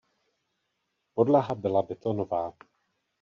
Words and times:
Podlaha 1.13 1.55
byla 1.55 1.81
betonová. 1.83 2.53